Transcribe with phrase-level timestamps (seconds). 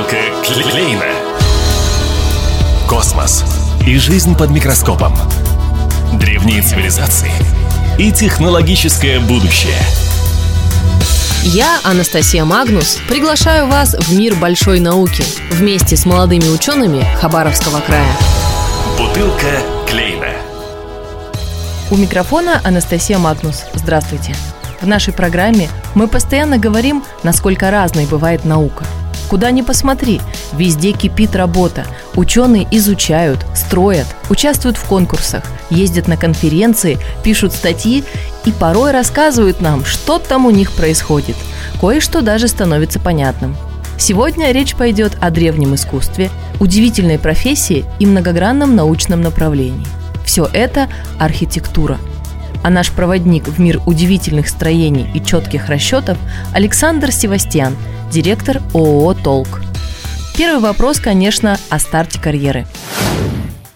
[0.00, 0.16] Бутылка
[0.72, 1.04] Клейна.
[2.88, 3.44] Космос
[3.86, 5.14] и жизнь под микроскопом.
[6.14, 7.30] Древние цивилизации
[7.98, 9.76] и технологическое будущее.
[11.42, 18.16] Я, Анастасия Магнус, приглашаю вас в мир большой науки вместе с молодыми учеными Хабаровского края.
[18.96, 20.30] Бутылка Клейна.
[21.90, 23.64] У микрофона Анастасия Магнус.
[23.74, 24.34] Здравствуйте.
[24.80, 28.86] В нашей программе мы постоянно говорим, насколько разной бывает наука.
[29.30, 30.20] Куда ни посмотри,
[30.52, 31.86] везде кипит работа.
[32.16, 38.02] Ученые изучают, строят, участвуют в конкурсах, ездят на конференции, пишут статьи
[38.44, 41.36] и порой рассказывают нам, что там у них происходит.
[41.80, 43.56] Кое-что даже становится понятным.
[43.98, 46.28] Сегодня речь пойдет о древнем искусстве,
[46.58, 49.86] удивительной профессии и многогранном научном направлении.
[50.24, 50.88] Все это
[51.20, 51.98] архитектура–
[52.62, 56.18] а наш проводник в мир удивительных строений и четких расчетов
[56.52, 57.76] Александр Севастьян,
[58.10, 59.62] директор ООО «Толк».
[60.36, 62.66] Первый вопрос, конечно, о старте карьеры.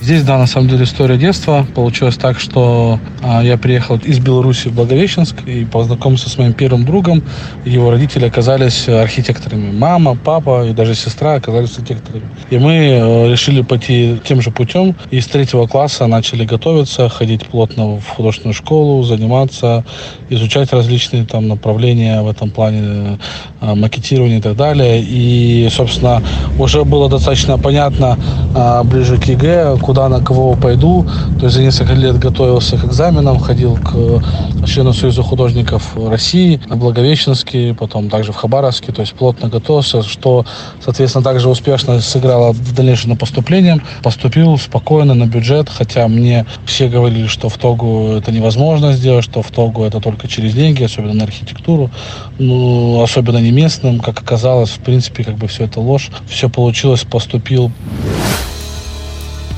[0.00, 1.66] Здесь, да, на самом деле история детства.
[1.74, 6.84] Получилось так, что а, я приехал из Беларуси в Благовещенск и познакомился с моим первым
[6.84, 7.22] другом.
[7.64, 9.72] Его родители оказались архитекторами.
[9.72, 12.28] Мама, папа и даже сестра оказались архитекторами.
[12.50, 14.94] И мы э, решили пойти тем же путем.
[15.10, 19.84] И с третьего класса начали готовиться, ходить плотно в художественную школу, заниматься,
[20.28, 23.18] изучать различные там направления в этом плане,
[23.60, 25.02] э, макетирования и так далее.
[25.02, 26.22] И, собственно,
[26.56, 28.16] уже было достаточно понятно
[28.54, 31.06] а, ближе к ЕГЭ, куда на кого пойду.
[31.38, 36.60] То есть за несколько лет готовился к экзаменам, ходил к э, члену Союза художников России,
[36.66, 38.92] на Благовещенский, потом также в Хабаровске.
[38.92, 40.44] То есть плотно готовился, что,
[40.84, 43.80] соответственно, также успешно сыграло в дальнейшем на поступление.
[44.02, 49.40] Поступил спокойно на бюджет, хотя мне все говорили, что в ТОГУ это невозможно сделать, что
[49.40, 51.90] в ТОГУ это только через деньги, особенно на архитектуру,
[52.38, 56.10] ну, особенно не местным, как оказалось, в принципе, как бы все это ложь.
[56.28, 57.72] Все получилось, поступил.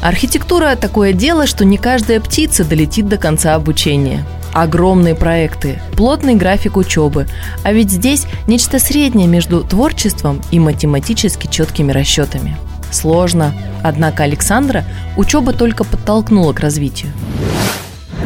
[0.00, 4.24] Архитектура– такое дело, что не каждая птица долетит до конца обучения.
[4.54, 7.26] Огромные проекты, плотный график учебы,
[7.62, 12.56] а ведь здесь нечто среднее между творчеством и математически четкими расчетами.
[12.90, 14.84] Сложно, однако Александра
[15.16, 17.12] учеба только подтолкнула к развитию.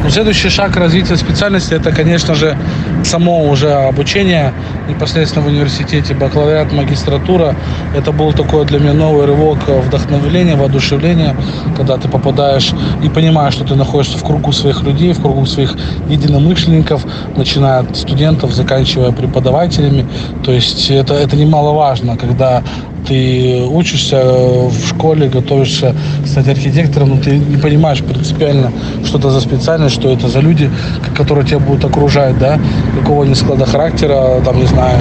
[0.05, 2.55] Ну, следующий шаг развития специальности– это, конечно же,
[3.03, 4.53] само уже обучение
[4.87, 7.55] непосредственно в университете, бакалавриат, магистратура.
[7.97, 11.35] Это был такой для меня новый рывок вдохновления, воодушевления,
[11.75, 12.71] когда ты попадаешь
[13.03, 15.75] и понимаешь, что ты находишься в кругу своих людей, в кругу своих
[16.07, 17.03] единомышленников,
[17.35, 20.07] начиная от студентов, заканчивая преподавателями.
[20.43, 22.61] То есть это, это немаловажно, когда
[23.07, 25.95] ты учишься в школе, готовишься
[26.25, 28.71] стать архитектором, но ты не понимаешь принципиально,
[29.03, 30.69] что это за специальность, что это за люди,
[31.15, 32.59] которые тебя будут окружать, да,
[32.99, 34.97] какого они склада характера, там, не знаю,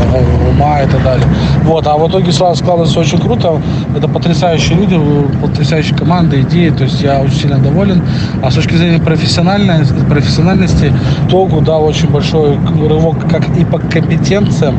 [0.50, 1.26] ума и так далее.
[1.62, 3.60] Вот, а в итоге сразу складывается очень круто.
[3.96, 4.98] Это потрясающие люди,
[5.40, 8.02] потрясающие команды, идеи, то есть я очень сильно доволен.
[8.42, 10.92] А с точки зрения профессиональной, профессиональности,
[11.30, 14.76] Тогу дал очень большой рывок как и по компетенциям,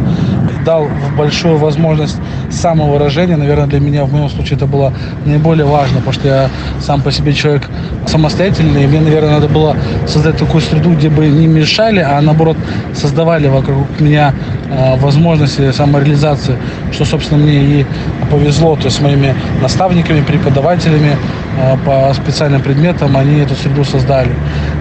[0.66, 0.88] дал
[1.18, 2.18] большую возможность
[2.50, 3.15] самовыражения.
[3.16, 4.94] Наверное, для меня в моем случае это было
[5.26, 6.50] наиболее важно, потому что я
[6.82, 7.70] сам по себе человек
[8.08, 9.76] самостоятельный, и мне, наверное, надо было
[10.08, 12.58] создать такую среду, где бы не мешали, а наоборот
[12.94, 14.34] создавали вокруг меня
[14.70, 16.58] э, возможности самореализации,
[16.92, 17.86] что, собственно, мне и
[18.30, 21.16] повезло, то есть с моими наставниками, преподавателями
[21.86, 24.32] по специальным предметам они эту среду создали.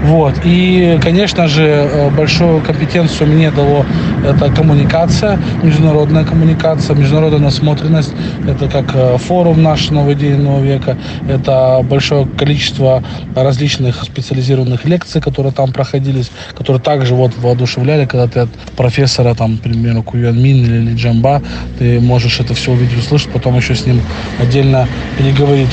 [0.05, 0.35] Вот.
[0.45, 3.85] И, конечно же, э, большую компетенцию мне дало
[4.25, 8.13] это коммуникация, международная коммуникация, международная насмотренность.
[8.47, 10.97] Это как э, форум наш «Новый день нового века».
[11.29, 13.03] Это большое количество
[13.35, 19.59] различных специализированных лекций, которые там проходились, которые также вот воодушевляли, когда ты от профессора, там,
[19.59, 21.43] к примеру, Куян Мин или Джамба,
[21.79, 24.01] ты можешь это все увидеть, услышать, потом еще с ним
[24.41, 25.69] отдельно переговорить.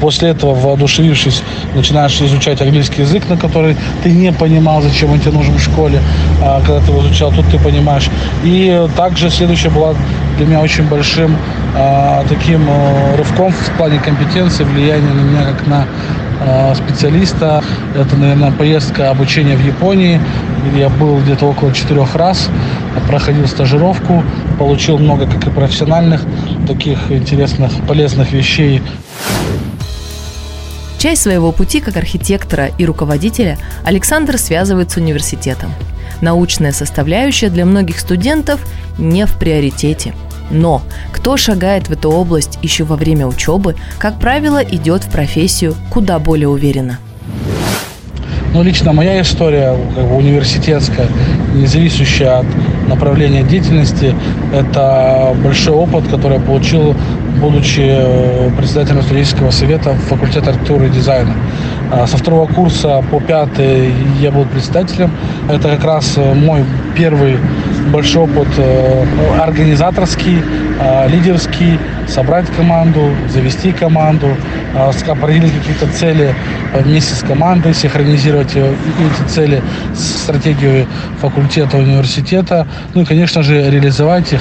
[0.00, 1.42] После этого, воодушевившись,
[1.74, 6.00] начинаешь изучать английский язык, на который ты не понимал, зачем он тебе нужен в школе,
[6.42, 8.08] а когда ты его изучал, тут ты понимаешь.
[8.44, 9.94] И также следующая была
[10.36, 11.36] для меня очень большим
[11.74, 15.86] э, таким э, рывком в плане компетенции, влияния на меня как на
[16.40, 17.62] э, специалиста.
[17.94, 20.20] Это, наверное, поездка обучения в Японии,
[20.74, 22.50] я был где-то около четырех раз,
[23.08, 24.22] проходил стажировку,
[24.58, 26.22] получил много как и профессиональных,
[26.66, 28.82] таких интересных, полезных вещей.
[31.06, 35.70] Часть своего пути как архитектора и руководителя Александр связывает с университетом.
[36.20, 38.60] Научная составляющая для многих студентов
[38.98, 40.14] не в приоритете.
[40.50, 40.82] Но
[41.12, 46.18] кто шагает в эту область еще во время учебы, как правило, идет в профессию куда
[46.18, 46.98] более уверенно.
[48.52, 51.06] Ну, лично моя история, как бы университетская,
[51.54, 52.46] не зависящая от
[52.88, 54.12] направления деятельности,
[54.52, 56.96] это большой опыт, который я получил
[57.40, 61.34] будучи э, председателем студенческого совета факультета архитектуры и дизайна.
[61.92, 65.10] А со второго курса по пятый я был председателем.
[65.48, 66.64] Это как раз э, мой
[66.96, 67.38] первый
[67.92, 68.48] большой опыт
[69.40, 70.42] организаторский,
[71.08, 71.78] лидерский,
[72.08, 74.28] собрать команду, завести команду,
[74.74, 76.34] определить какие-то цели
[76.74, 79.62] вместе с командой, синхронизировать эти цели
[79.94, 80.86] с стратегией
[81.20, 84.40] факультета, университета, ну и, конечно же, реализовать их.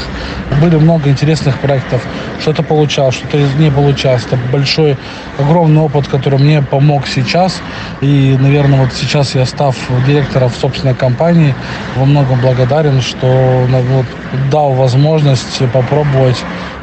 [0.62, 2.02] Были много интересных проектов.
[2.42, 4.24] Что-то получалось, что-то не получалось.
[4.26, 4.98] Это большой,
[5.38, 7.62] огромный опыт, который мне помог сейчас.
[8.02, 9.76] И, наверное, вот сейчас я, став
[10.08, 11.54] директором собственной компании,
[11.96, 14.06] во многом благодарен, что ну, вот,
[14.52, 16.38] дал возможность попробовать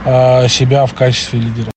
[0.04, 1.70] э, себя в качестве лидера.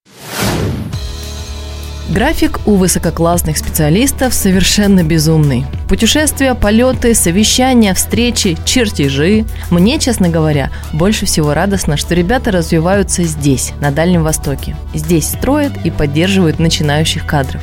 [2.08, 5.66] График у высококлассных специалистов совершенно безумный.
[5.88, 9.44] Путешествия, полеты, совещания, встречи, чертежи.
[9.70, 14.76] Мне, честно говоря, больше всего радостно, что ребята развиваются здесь, на Дальнем Востоке.
[14.94, 17.60] Здесь строят и поддерживают начинающих кадров.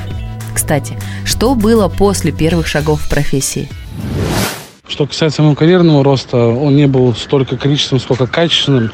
[0.54, 3.70] Кстати, что было после первых шагов в профессии?
[4.86, 8.92] Что касается моего карьерного роста, он не был столько количественным, сколько качественным.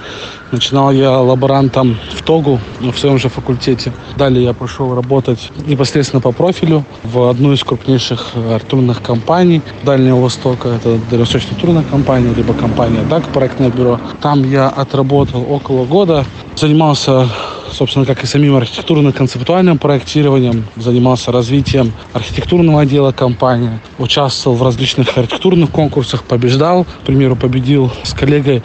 [0.51, 3.91] Начинал я лаборантом в ТОГУ, в своем же факультете.
[4.15, 10.69] Далее я пошел работать непосредственно по профилю в одну из крупнейших архитектурных компаний Дальнего Востока.
[10.69, 13.99] Это Дальневосточная турная компания, либо компания ДАК, проектное бюро.
[14.21, 16.23] Там я отработал около года.
[16.55, 17.27] Занимался
[17.73, 25.69] собственно, как и самим архитектурно-концептуальным проектированием, занимался развитием архитектурного отдела компании, участвовал в различных архитектурных
[25.69, 26.85] конкурсах, побеждал.
[26.85, 28.63] К примеру, победил с коллегой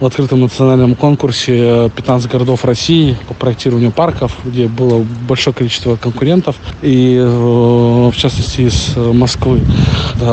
[0.00, 6.56] в открытом национальном конкурсе 15 городов России по проектированию парков, где было большое количество конкурентов,
[6.82, 9.60] и э, в частности из Москвы.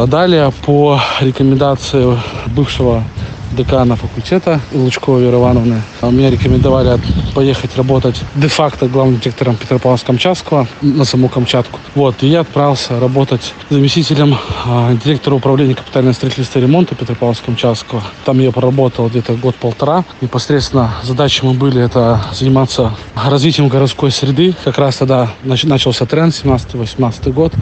[0.07, 2.17] Далее, по рекомендации
[2.47, 3.03] бывшего
[3.51, 5.81] декана факультета Лучкова Веры Ивановны.
[6.01, 6.99] Меня рекомендовали
[7.33, 11.79] поехать работать де-факто главным директором Петропавловска-Камчатского на саму Камчатку.
[11.95, 18.01] Вот, и я отправился работать заместителем э, директора управления капитального строительства и ремонта Петропавловска-Камчатского.
[18.25, 20.03] Там я проработал где-то год-полтора.
[20.21, 24.55] Непосредственно задачи мы были это заниматься развитием городской среды.
[24.63, 27.53] Как раз тогда начался тренд 17-18 год.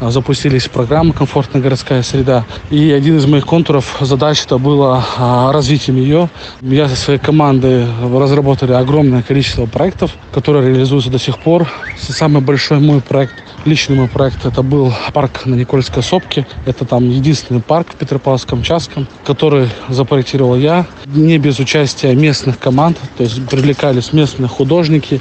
[0.00, 2.44] Запустились программы «Комфортная городская среда».
[2.70, 5.04] И один из моих контуров задач это было
[5.52, 6.28] развитием ее.
[6.60, 11.68] Я со своей командой разработали огромное количество проектов, которые реализуются до сих пор.
[11.98, 13.34] Самый большой мой проект
[13.66, 16.46] Личный мой проект это был парк на Никольской сопке.
[16.64, 22.96] Это там единственный парк в Петропавловске-Камчатском, который запроектировал я, не без участия местных команд.
[23.18, 25.20] То есть привлекались местные художники,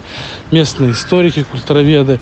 [0.51, 2.21] местные историки, культуроведы.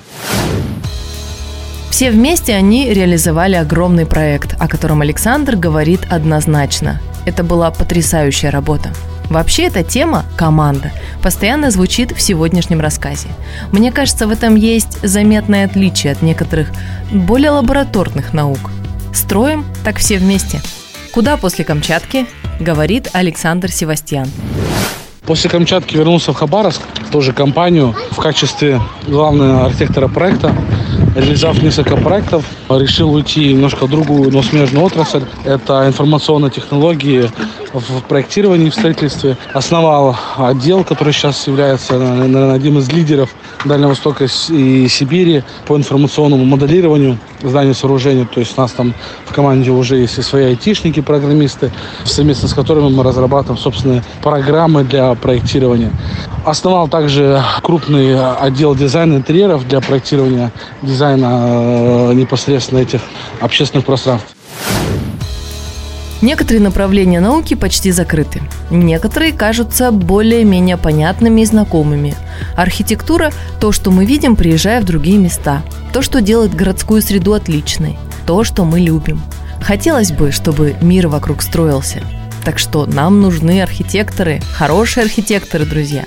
[1.91, 6.99] Все вместе они реализовали огромный проект, о котором Александр говорит однозначно.
[7.27, 8.89] Это была потрясающая работа.
[9.29, 13.27] Вообще эта тема «команда» постоянно звучит в сегодняшнем рассказе.
[13.74, 16.69] Мне кажется, в этом есть заметное отличие от некоторых
[17.12, 18.71] более лабораторных наук.
[19.13, 20.62] Строим так все вместе.
[21.13, 22.27] Куда после Камчатки?
[22.62, 24.30] Говорит Александр Севастьян.
[25.25, 26.81] После Камчатки вернулся в Хабаровск,
[27.12, 30.56] тоже компанию, в качестве главного архитектора проекта.
[31.13, 35.23] Реализовав несколько проектов, решил уйти немножко в другую, но смежную отрасль.
[35.45, 37.30] Это информационные технологии
[37.73, 39.37] в проектировании, в строительстве.
[39.53, 43.30] Основал отдел, который сейчас является, наверное, одним из лидеров
[43.65, 48.25] Дальнего Востока и Сибири по информационному моделированию зданий сооружений.
[48.25, 48.94] То есть у нас там
[49.25, 51.71] в команде уже есть и свои айтишники, программисты,
[52.03, 55.92] совместно с которыми мы разрабатываем собственные программы для проектирования.
[56.45, 60.51] Основал также крупный отдел дизайна интерьеров для проектирования
[60.81, 62.13] дизайна э,
[62.57, 63.02] непосредственно этих
[63.40, 64.35] общественных пространств.
[66.21, 68.42] Некоторые направления науки почти закрыты.
[68.71, 72.16] Некоторые кажутся более-менее понятными и знакомыми.
[72.56, 75.61] Архитектура– то, что мы видим, приезжая в другие места.
[75.94, 77.97] То, что делает городскую среду отличной.
[78.26, 79.21] То, что мы любим.
[79.61, 82.02] Хотелось бы, чтобы мир вокруг строился.
[82.44, 86.04] Так что нам нужны архитекторы, хорошие архитекторы, друзья.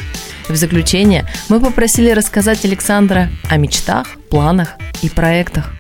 [0.48, 4.70] В заключение мы попросили рассказать Александра о мечтах, планах
[5.02, 5.70] и проектах.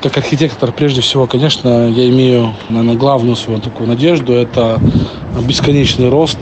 [0.00, 4.80] Как архитектор, прежде всего, конечно, я имею, наверное, главную свою такую надежду– это
[5.42, 6.38] бесконечный рост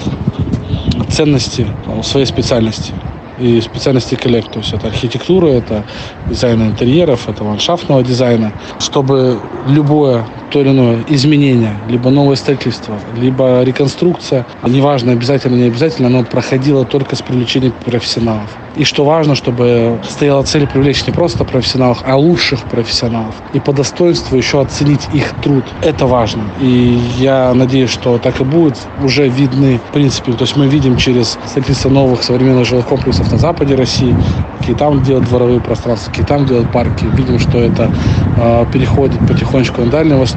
[1.11, 2.93] ценности в своей специальности
[3.39, 4.51] и специальности коллег.
[4.51, 5.85] То есть это архитектура, это
[6.29, 8.53] дизайн интерьеров, это ландшафтного дизайна.
[8.79, 16.09] Чтобы любое то или иное изменение, либо новое строительство, либо реконструкция, неважно, обязательно, не обязательно,
[16.09, 18.51] оно проходило только с привлечением профессионалов.
[18.77, 23.35] И что важно, чтобы стояла цель привлечь не просто профессионалов, а лучших профессионалов.
[23.55, 25.65] И по достоинству еще оценить их труд.
[25.83, 26.43] Это важно.
[26.61, 28.77] И я надеюсь, что так и будет.
[29.03, 33.39] Уже видны, в принципе, то есть мы видим через строительство новых современных жилых комплексов на
[33.39, 34.15] западе России,
[34.59, 37.07] какие там делают дворовые пространства, какие там делают парки.
[37.17, 37.91] Видим, что это
[38.37, 40.36] э, переходит потихонечку на Дальний Восток.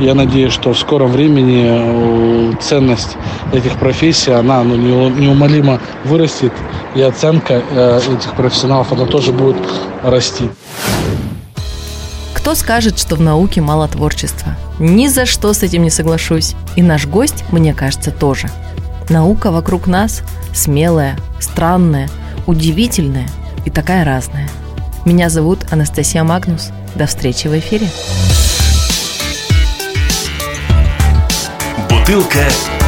[0.00, 3.16] Я надеюсь, что в скором времени э, ценность
[3.52, 6.52] этих профессий, она ну, неумолимо вырастет,
[6.94, 9.56] и оценка э, этих профессионалов, она тоже будет
[10.02, 10.50] расти.
[12.34, 14.56] Кто скажет, что в науке мало творчества?
[14.78, 16.54] Ни за что с этим не соглашусь.
[16.74, 18.48] И наш гость, мне кажется, тоже.
[19.10, 20.22] Наука вокруг нас
[20.54, 22.08] смелая, странная,
[22.46, 23.26] удивительная
[23.66, 24.48] и такая разная.
[25.04, 26.70] Меня зовут Анастасия Магнус.
[26.94, 27.88] До встречи в эфире.
[32.10, 32.79] Бутылка